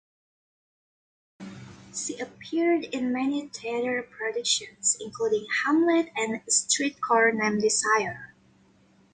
[1.93, 8.33] She appeared in many theatre productions, including "Hamlet" and "A Streetcar Named Desire".